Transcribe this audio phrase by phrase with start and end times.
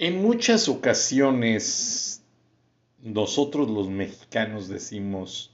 [0.00, 2.22] En muchas ocasiones
[3.02, 5.50] nosotros los mexicanos decimos,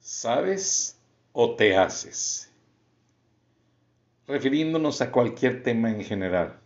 [0.00, 0.98] ¿sabes
[1.32, 2.50] o te haces?
[4.26, 6.60] Refiriéndonos a cualquier tema en general.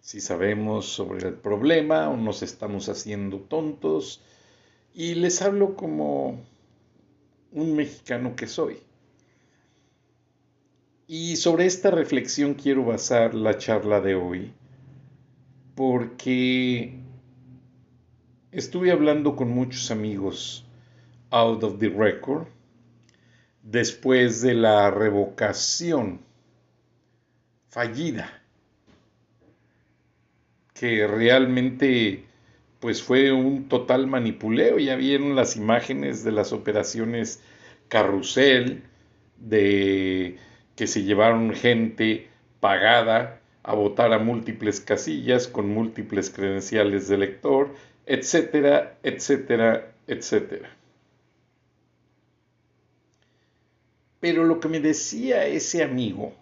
[0.00, 4.22] Si sabemos sobre el problema o nos estamos haciendo tontos.
[4.94, 6.38] Y les hablo como
[7.50, 8.78] un mexicano que soy.
[11.08, 14.52] Y sobre esta reflexión quiero basar la charla de hoy,
[15.80, 16.92] porque
[18.52, 20.66] estuve hablando con muchos amigos
[21.30, 22.48] out of the record
[23.62, 26.20] después de la revocación
[27.70, 28.42] fallida,
[30.74, 32.26] que realmente
[32.78, 34.78] pues fue un total manipuleo.
[34.78, 37.42] Ya vieron las imágenes de las operaciones
[37.88, 38.82] carrusel,
[39.38, 40.36] de
[40.76, 42.28] que se llevaron gente
[42.60, 47.74] pagada a votar a múltiples casillas con múltiples credenciales de elector,
[48.06, 50.70] etcétera, etcétera, etcétera.
[54.20, 56.32] Pero lo que me decía ese amigo,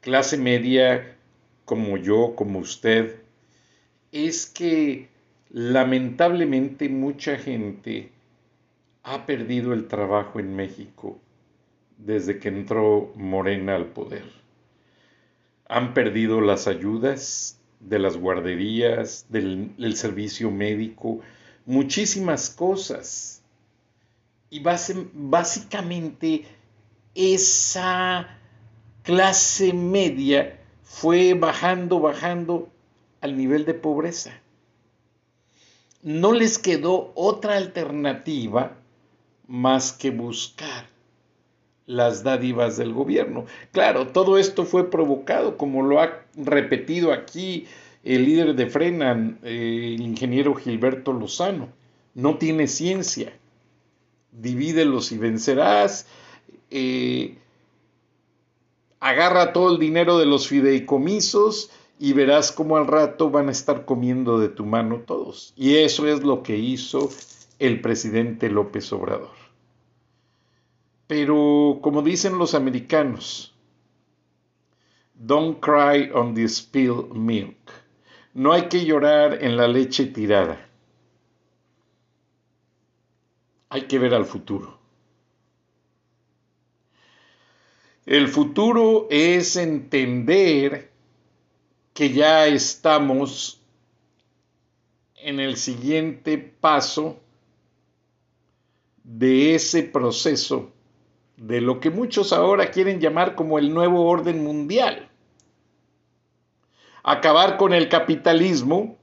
[0.00, 1.16] clase media
[1.64, 3.20] como yo, como usted,
[4.12, 5.08] es que
[5.50, 8.10] lamentablemente mucha gente
[9.02, 11.18] ha perdido el trabajo en México
[11.98, 14.24] desde que entró Morena al poder.
[15.68, 21.20] Han perdido las ayudas de las guarderías, del, servicio médico,
[21.66, 23.42] muchísimas cosas.
[24.50, 26.46] Y básicamente
[27.14, 28.38] esa
[29.02, 32.68] clase media fue bajando, bajando
[33.20, 34.32] al nivel de pobreza.
[36.02, 38.76] No les quedó otra alternativa
[39.46, 40.97] más que buscar
[41.88, 43.46] las dádivas del gobierno.
[43.72, 47.66] Claro, todo esto fue provocado, como lo ha repetido aquí
[48.04, 51.70] el líder de Frenan, eh, el ingeniero Gilberto Lozano.
[52.14, 53.32] No tiene ciencia.
[54.32, 56.06] Divídelos y vencerás.
[56.70, 57.38] Eh,
[59.00, 63.86] agarra todo el dinero de los fideicomisos y verás cómo al rato van a estar
[63.86, 65.54] comiendo de tu mano todos.
[65.56, 67.08] Y eso es lo que hizo
[67.58, 69.37] el presidente López Obrador.
[71.08, 73.54] Pero como dicen los americanos,
[75.14, 77.56] don't cry on the spilled milk.
[78.34, 80.68] No hay que llorar en la leche tirada.
[83.70, 84.78] Hay que ver al futuro.
[88.04, 90.92] El futuro es entender
[91.94, 93.62] que ya estamos
[95.14, 97.18] en el siguiente paso
[99.02, 100.74] de ese proceso
[101.38, 105.08] de lo que muchos ahora quieren llamar como el nuevo orden mundial.
[107.04, 108.96] Acabar con el capitalismo,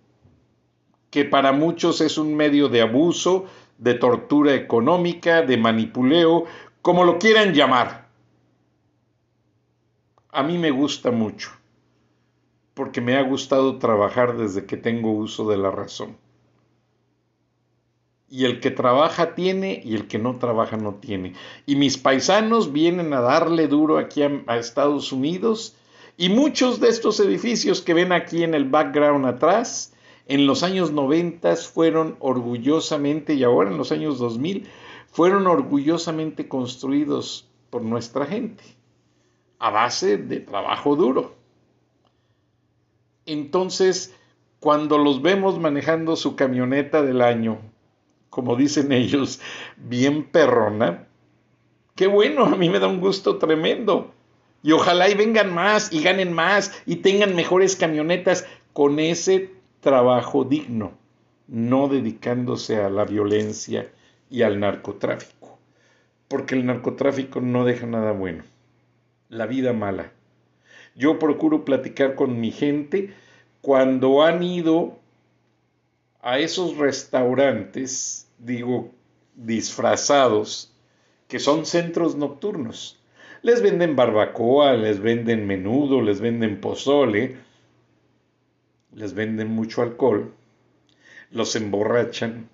[1.09, 3.45] que para muchos es un medio de abuso,
[3.77, 6.45] de tortura económica, de manipuleo,
[6.81, 8.09] como lo quieran llamar.
[10.29, 11.51] A mí me gusta mucho,
[12.73, 16.24] porque me ha gustado trabajar desde que tengo uso de la razón
[18.35, 21.35] y el que trabaja tiene y el que no trabaja no tiene.
[21.65, 25.77] Y mis paisanos vienen a darle duro aquí a, Estados Unidos
[26.17, 29.93] y muchos de estos edificios que ven aquí en el background atrás,
[30.27, 34.67] en los años 90 fueron orgullosamente y ahora en los años 2000
[35.09, 38.65] fueron orgullosamente construidos por nuestra gente
[39.59, 41.35] a base de trabajo duro.
[43.25, 44.13] Entonces,
[44.59, 47.59] cuando los vemos manejando su camioneta del año,
[48.35, 49.39] como dicen ellos,
[49.77, 51.07] bien perrona,
[51.95, 54.11] qué bueno, a mí me da un gusto tremendo.
[54.61, 60.43] Y ojalá y vengan más y ganen más y tengan mejores camionetas con ese trabajo
[60.43, 60.91] digno,
[61.47, 63.89] no dedicándose a la violencia
[64.29, 65.57] y al narcotráfico,
[66.27, 68.43] porque el narcotráfico no deja nada bueno,
[69.29, 70.11] la vida mala.
[70.93, 73.13] Yo procuro platicar con mi gente
[73.61, 74.99] cuando han ido
[76.25, 78.91] a esos restaurantes, digo,
[79.35, 80.73] disfrazados,
[81.27, 82.99] que son centros nocturnos.
[83.41, 87.37] Les venden barbacoa, les venden menudo, les venden pozole,
[88.93, 90.33] les venden mucho alcohol,
[91.31, 92.49] los emborrachan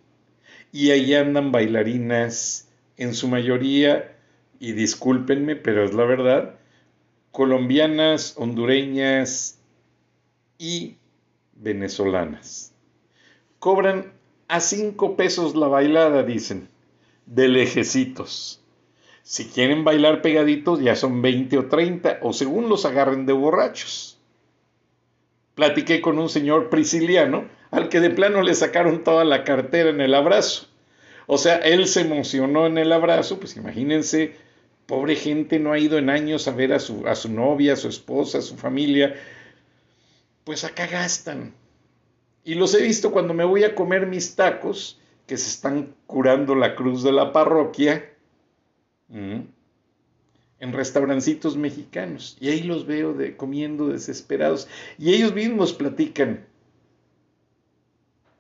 [0.72, 4.16] y ahí andan bailarinas, en su mayoría,
[4.60, 6.56] y discúlpenme, pero es la verdad,
[7.32, 9.60] colombianas, hondureñas
[10.58, 10.98] y
[11.54, 12.74] venezolanas.
[13.60, 14.14] Cobran
[14.52, 16.68] a cinco pesos la bailada, dicen,
[17.26, 18.62] de lejecitos.
[19.24, 24.18] Si quieren bailar pegaditos ya son 20 o 30, o según los agarren de borrachos.
[25.56, 30.02] Platiqué con un señor prisciliano al que de plano le sacaron toda la cartera en
[30.02, 30.68] el abrazo.
[31.28, 34.36] O sea, él se emocionó en el abrazo, pues imagínense,
[34.86, 37.78] pobre gente no ha ido en años a ver a su, a su novia, a
[37.78, 39.16] su esposa, a su familia.
[40.44, 41.54] Pues acá gastan.
[42.44, 46.56] Y los he visto cuando me voy a comer mis tacos, que se están curando
[46.56, 48.12] la cruz de la parroquia,
[49.10, 52.38] en restaurancitos mexicanos.
[52.40, 54.68] Y ahí los veo de, comiendo desesperados.
[54.98, 56.46] Y ellos mismos platican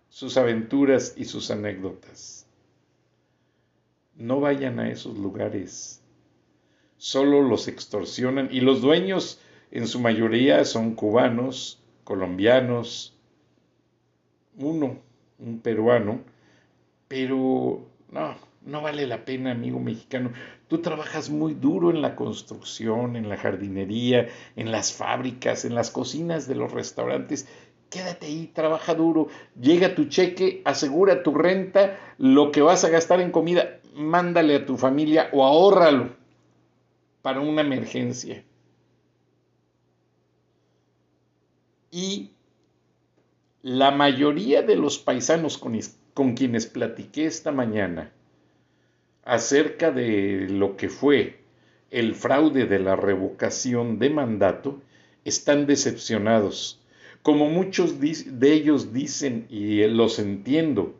[0.09, 2.45] sus aventuras y sus anécdotas.
[4.15, 6.01] No vayan a esos lugares.
[6.97, 8.49] Solo los extorsionan.
[8.51, 9.39] Y los dueños
[9.71, 13.15] en su mayoría son cubanos, colombianos,
[14.57, 14.97] uno,
[15.39, 16.19] un peruano,
[17.07, 20.31] pero no, no vale la pena, amigo mexicano.
[20.67, 25.91] Tú trabajas muy duro en la construcción, en la jardinería, en las fábricas, en las
[25.91, 27.47] cocinas de los restaurantes.
[27.89, 29.27] Quédate ahí, trabaja duro,
[29.59, 34.65] llega tu cheque, asegura tu renta, lo que vas a gastar en comida, mándale a
[34.65, 36.15] tu familia o ahórralo
[37.21, 38.43] para una emergencia.
[41.91, 42.31] Y
[43.63, 48.11] la mayoría de los paisanos con, quienes platiqué esta mañana
[49.23, 51.41] acerca de lo que fue
[51.91, 54.81] el fraude de la revocación de mandato
[55.25, 56.79] están decepcionados.
[57.21, 60.95] Como muchos de ellos dicen, y los entiendo,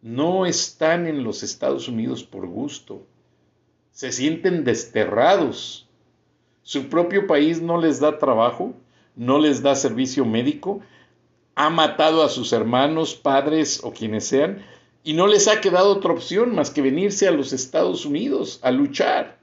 [0.00, 3.06] no están en los Estados Unidos por gusto.
[3.90, 5.88] Se sienten desterrados.
[6.62, 8.74] Su propio país no les da trabajo,
[9.14, 10.80] no les da servicio médico,
[11.54, 14.64] ha matado a sus hermanos, padres o quienes sean,
[15.04, 18.70] y no les ha quedado otra opción más que venirse a los Estados Unidos a
[18.70, 19.38] luchar.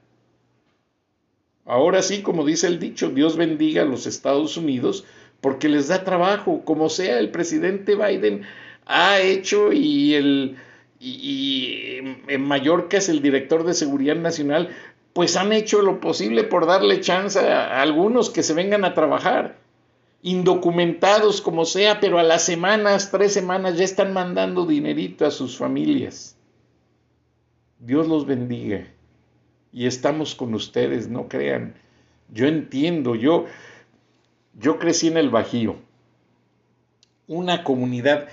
[1.66, 5.04] Ahora sí, como dice el dicho, Dios bendiga a los Estados Unidos
[5.40, 8.42] porque les da trabajo, como sea el presidente Biden
[8.86, 10.56] ha hecho y el
[10.98, 11.98] y,
[12.28, 14.68] en Mallorca es el director de seguridad nacional,
[15.14, 19.59] pues han hecho lo posible por darle chance a algunos que se vengan a trabajar
[20.22, 25.56] indocumentados como sea, pero a las semanas, tres semanas, ya están mandando dinerito a sus
[25.56, 26.36] familias.
[27.78, 28.86] Dios los bendiga.
[29.72, 31.74] Y estamos con ustedes, no crean.
[32.32, 33.46] Yo entiendo, yo,
[34.58, 35.76] yo crecí en el Bajío,
[37.26, 38.28] una comunidad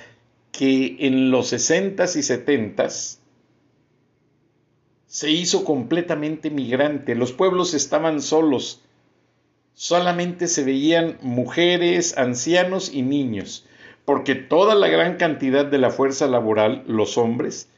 [0.52, 3.20] que en los 60s y 70s
[5.06, 7.16] se hizo completamente migrante.
[7.16, 8.82] Los pueblos estaban solos
[9.78, 13.64] solamente se veían mujeres, ancianos y niños,
[14.06, 17.70] porque toda la gran cantidad de la fuerza laboral, los hombres,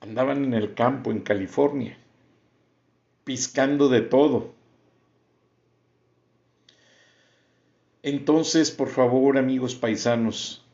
[0.00, 1.98] andaban en el campo en California,
[3.24, 4.54] piscando de todo.
[8.02, 10.64] Entonces, por favor, amigos paisanos,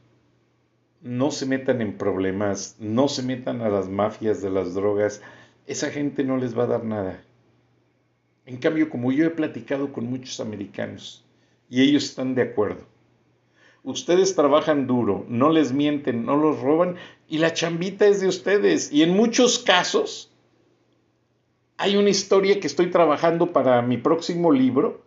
[1.01, 5.21] no se metan en problemas, no se metan a las mafias de las drogas,
[5.67, 7.25] esa gente no les va a dar nada.
[8.51, 11.25] En cambio, como yo he platicado con muchos americanos
[11.69, 12.85] y ellos están de acuerdo,
[13.85, 16.97] ustedes trabajan duro, no les mienten, no los roban
[17.29, 18.91] y la chambita es de ustedes.
[18.91, 20.33] Y en muchos casos
[21.77, 25.01] hay una historia que estoy trabajando para mi próximo libro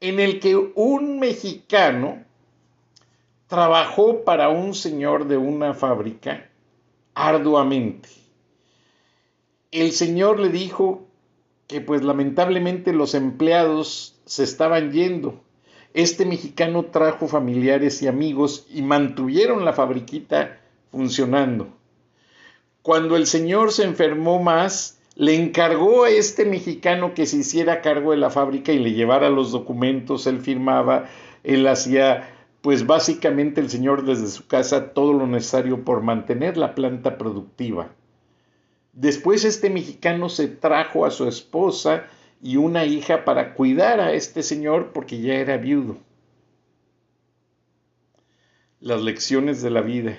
[0.00, 2.24] en el que un mexicano
[3.48, 6.48] trabajó para un señor de una fábrica
[7.12, 8.08] arduamente.
[9.70, 11.06] El señor le dijo
[11.70, 15.40] que pues lamentablemente los empleados se estaban yendo.
[15.94, 20.58] Este mexicano trajo familiares y amigos y mantuvieron la fabriquita
[20.90, 21.68] funcionando.
[22.82, 28.10] Cuando el señor se enfermó más, le encargó a este mexicano que se hiciera cargo
[28.10, 31.08] de la fábrica y le llevara los documentos, él firmaba
[31.44, 32.28] él hacía
[32.62, 37.90] pues básicamente el señor desde su casa todo lo necesario por mantener la planta productiva.
[38.92, 42.06] Después este mexicano se trajo a su esposa
[42.42, 45.98] y una hija para cuidar a este señor porque ya era viudo.
[48.80, 50.18] Las lecciones de la vida.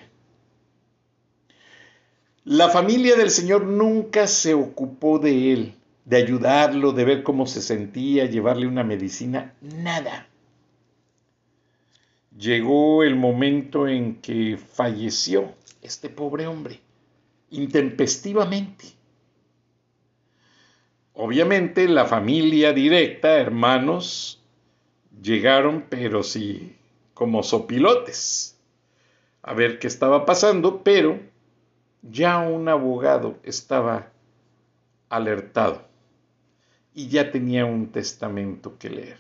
[2.44, 5.74] La familia del señor nunca se ocupó de él,
[6.06, 10.28] de ayudarlo, de ver cómo se sentía, llevarle una medicina, nada.
[12.36, 16.80] Llegó el momento en que falleció este pobre hombre,
[17.52, 18.86] intempestivamente.
[21.14, 24.42] Obviamente la familia directa, hermanos,
[25.22, 26.76] llegaron, pero sí
[27.14, 28.58] como sopilotes,
[29.44, 31.20] a ver qué estaba pasando, pero
[32.02, 34.12] ya un abogado estaba
[35.10, 35.84] alertado
[36.96, 39.20] y ya tenía un testamento que leer.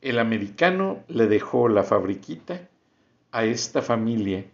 [0.00, 2.68] El americano le dejó la fabriquita
[3.30, 4.44] a esta familia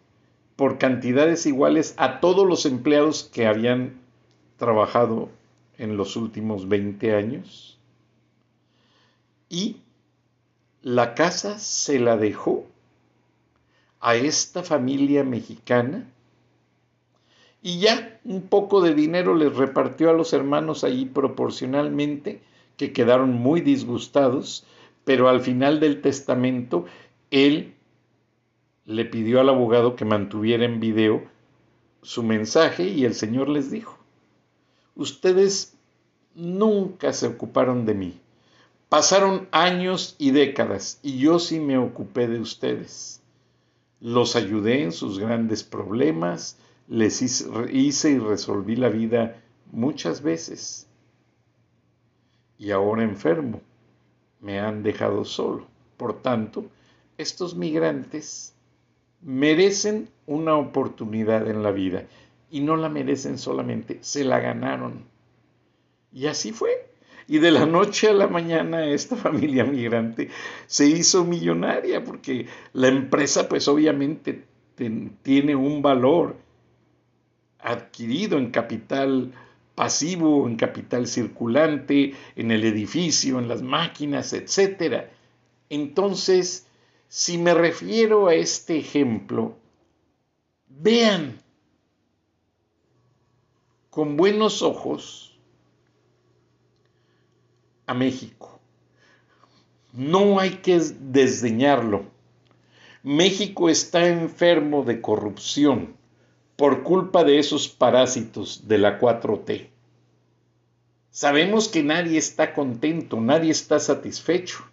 [0.57, 4.01] por cantidades iguales a todos los empleados que habían
[4.57, 5.29] trabajado
[5.79, 7.79] en los últimos 20 años.
[9.49, 9.79] Y
[10.83, 12.67] la casa se la dejó
[14.01, 16.07] a esta familia mexicana
[17.63, 22.43] y ya un poco de dinero les repartió a los hermanos allí proporcionalmente,
[22.77, 24.67] que quedaron muy disgustados
[25.05, 26.87] pero al final del testamento
[27.31, 27.75] él
[28.87, 31.23] le pidió al abogado que mantuviera en video
[32.03, 33.99] su mensaje y el Señor les dijo,
[34.95, 35.75] ustedes
[36.35, 38.21] nunca se ocuparon de mí.
[38.89, 43.23] Pasaron años y décadas y yo sí me ocupé de ustedes.
[44.01, 49.41] Los ayudé en sus grandes problemas, les hice, y resolví la vida
[49.73, 50.87] muchas veces.
[52.59, 53.63] Y ahora enfermo
[54.41, 55.67] me han dejado solo.
[55.97, 56.67] Por tanto,
[57.17, 58.54] estos migrantes
[59.25, 62.05] merecen una oportunidad en la vida
[62.51, 65.05] y no la merecen solamente, se la ganaron.
[66.13, 66.89] Y así fue.
[67.27, 70.29] Y de la noche a la mañana esta familia migrante
[70.67, 74.45] se hizo millonaria porque la empresa pues obviamente
[75.23, 76.37] tiene un valor
[77.61, 79.33] adquirido en capital
[79.75, 85.07] pasivo, en capital circulante, en el edificio, en las máquinas, etc.
[85.71, 86.67] Entonces,
[87.17, 89.55] si me refiero a este ejemplo,
[90.67, 91.41] vean
[93.89, 95.39] con buenos ojos
[97.87, 98.59] a México.
[99.93, 102.07] No hay que desdeñarlo.
[103.05, 105.95] México está enfermo de corrupción
[106.57, 109.69] por culpa de esos parásitos de la 4T.
[111.13, 114.65] Sabemos que nadie está contento, nadie está satisfecho.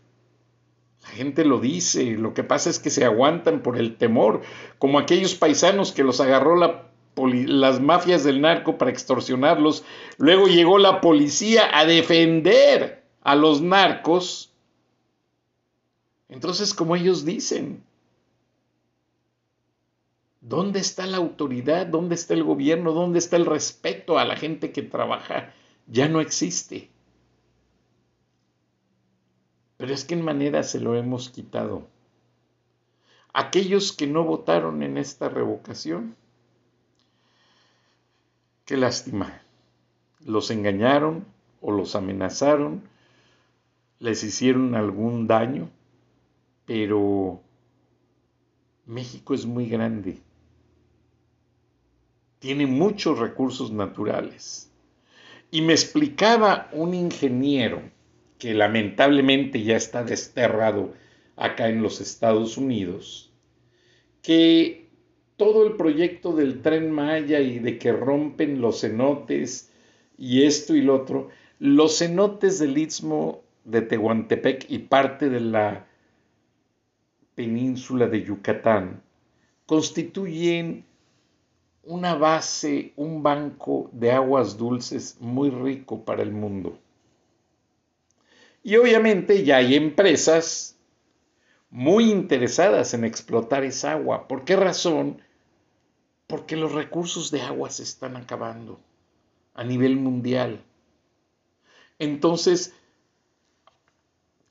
[1.04, 4.42] La gente lo dice, lo que pasa es que se aguantan por el temor,
[4.78, 9.84] como aquellos paisanos que los agarró las mafias del narco para extorsionarlos.
[10.18, 14.54] Luego llegó la policía a defender a los narcos.
[16.30, 17.84] Entonces, como ellos dicen,
[20.42, 21.86] ¿Dónde está la autoridad?
[21.86, 22.94] ¿Dónde está el gobierno?
[22.94, 25.54] ¿Dónde está el respeto a la gente que trabaja?
[25.86, 26.90] Ya no existe.
[29.82, 31.88] Pero es que en manera se lo hemos quitado.
[33.34, 36.16] Aquellos que no votaron en esta revocación,
[38.66, 39.42] qué lástima.
[40.24, 41.26] Los engañaron
[41.62, 42.84] o los amenazaron,
[43.98, 45.68] les hicieron algún daño,
[46.68, 47.42] pero
[48.86, 50.22] México es muy grande
[52.42, 54.72] tiene muchos recursos naturales.
[55.52, 57.84] Y me explicaba un ingeniero
[58.42, 60.96] que lamentablemente ya está desterrado
[61.36, 63.32] acá en los Estados Unidos,
[64.24, 64.90] que
[65.38, 69.72] todo el proyecto del tren Maya y de que rompen los cenotes
[70.18, 71.30] y esto y lo otro,
[71.60, 75.86] los cenotes del istmo de Tehuantepec y parte de la
[77.36, 79.04] península de Yucatán
[79.68, 80.84] constituyen
[81.84, 86.81] una base, un banco de aguas dulces muy rico para el mundo.
[88.64, 90.78] Y obviamente ya hay empresas
[91.70, 94.28] muy interesadas en explotar esa agua.
[94.28, 95.22] ¿Por qué razón?
[96.28, 98.80] Porque los recursos de agua se están acabando
[99.54, 100.62] a nivel mundial.
[101.98, 102.74] Entonces,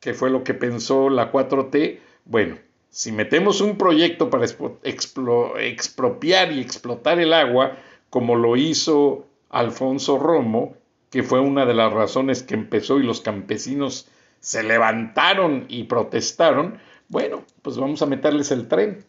[0.00, 1.99] ¿qué fue lo que pensó la 4T?
[2.25, 2.59] Bueno,
[2.90, 4.47] si metemos un proyecto para
[4.83, 10.75] expropiar y explotar el agua, como lo hizo Alfonso Romo,
[11.11, 16.79] que fue una de las razones que empezó y los campesinos se levantaron y protestaron,
[17.09, 19.05] bueno, pues vamos a meterles el tren.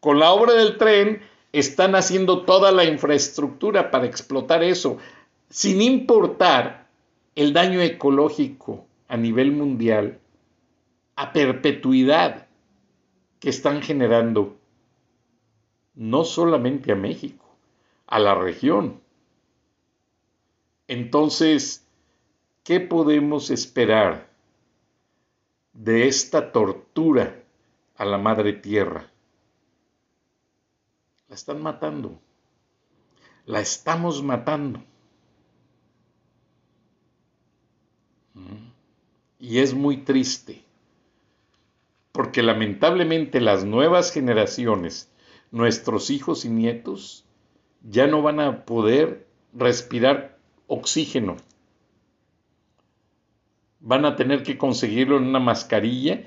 [0.00, 1.22] Con la obra del tren
[1.52, 4.98] están haciendo toda la infraestructura para explotar eso,
[5.48, 6.86] sin importar
[7.36, 10.18] el daño ecológico a nivel mundial,
[11.16, 12.46] a perpetuidad
[13.40, 14.56] que están generando
[15.94, 17.56] no solamente a México,
[18.06, 19.00] a la región.
[20.90, 21.86] Entonces,
[22.64, 24.28] ¿qué podemos esperar
[25.72, 27.44] de esta tortura
[27.94, 29.08] a la madre tierra?
[31.28, 32.18] La están matando.
[33.46, 34.82] La estamos matando.
[38.34, 38.72] Mm.
[39.38, 40.64] Y es muy triste,
[42.10, 45.08] porque lamentablemente las nuevas generaciones,
[45.52, 47.24] nuestros hijos y nietos,
[47.80, 50.39] ya no van a poder respirar
[50.70, 51.36] oxígeno.
[53.80, 56.22] Van a tener que conseguirlo en una mascarilla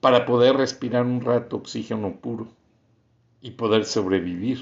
[0.00, 2.46] para poder respirar un rato oxígeno puro
[3.40, 4.58] y poder sobrevivir.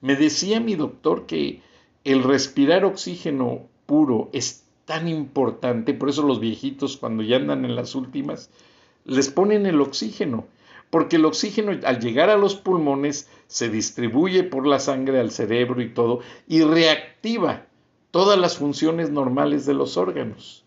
[0.00, 1.60] Me decía mi doctor que
[2.04, 7.74] el respirar oxígeno puro es tan importante, por eso los viejitos cuando ya andan en
[7.74, 8.50] las últimas,
[9.04, 10.46] les ponen el oxígeno,
[10.90, 15.82] porque el oxígeno al llegar a los pulmones se distribuye por la sangre al cerebro
[15.82, 17.66] y todo, y reactiva
[18.12, 20.64] todas las funciones normales de los órganos.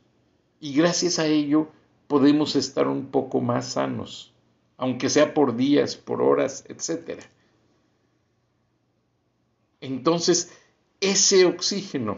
[0.60, 1.70] Y gracias a ello
[2.08, 4.32] podemos estar un poco más sanos
[4.82, 7.22] aunque sea por días, por horas, etc.
[9.80, 10.52] Entonces,
[11.00, 12.18] ese oxígeno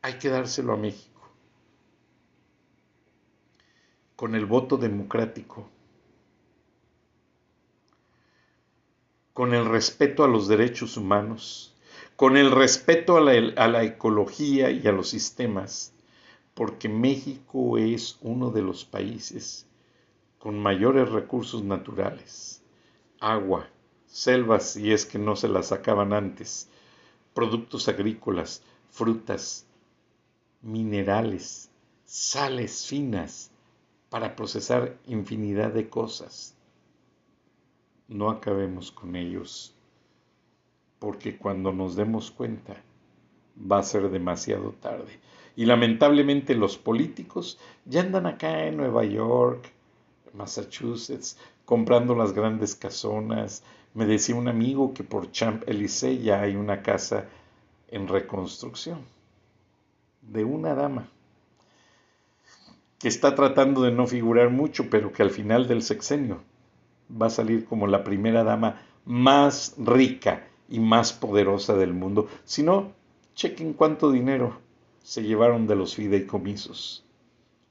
[0.00, 1.28] hay que dárselo a México.
[4.16, 5.68] Con el voto democrático.
[9.40, 11.72] Con el respeto a los derechos humanos.
[12.14, 15.94] Con el respeto a la, ecología y a los sistemas.
[16.52, 19.66] Porque México es uno de los países
[20.38, 22.62] con mayores recursos naturales,
[23.18, 23.66] agua,
[24.04, 26.68] selvas si es que no se las sacaban antes,
[27.32, 29.64] productos agrícolas, frutas,
[30.60, 31.70] minerales,
[32.04, 33.50] sales finas
[34.10, 36.59] para procesar infinidad de cosas.
[38.10, 39.72] No acabemos con ellos,
[40.98, 42.82] porque cuando nos demos cuenta
[43.56, 45.20] va a ser demasiado tarde.
[45.54, 49.70] Y lamentablemente los políticos ya andan acá en Nueva York,
[50.34, 53.62] Massachusetts, comprando las grandes casonas.
[53.94, 57.26] Me decía un amigo que por Champ Élysées ya hay una casa
[57.86, 59.04] en reconstrucción
[60.20, 61.08] de una dama
[62.98, 66.42] que está tratando de no figurar mucho, pero que al final del sexenio
[67.20, 72.28] va a salir como la primera dama más rica y más poderosa del mundo.
[72.44, 72.92] Si no,
[73.34, 74.58] chequen cuánto dinero
[75.02, 77.04] se llevaron de los fideicomisos.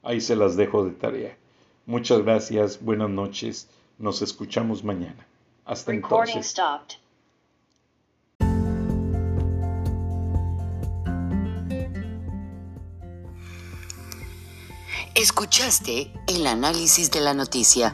[0.04, 1.38] Ahí se las dejo de tarea.
[1.86, 5.26] Muchas gracias, buenas noches, nos escuchamos mañana.
[5.66, 6.56] Hasta entonces.
[15.16, 17.94] Escuchaste el análisis de la noticia,